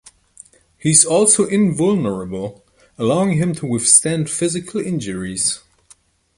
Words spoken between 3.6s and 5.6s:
withstand physical injuries.